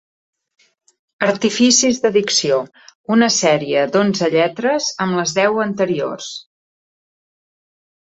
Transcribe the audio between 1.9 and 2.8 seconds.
d'addició